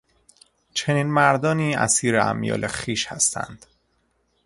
چنین 0.73 1.07
مردانی 1.07 1.75
اسیر 1.75 2.17
امیال 2.19 2.67
خویش 2.67 3.07
هستند. 3.07 3.65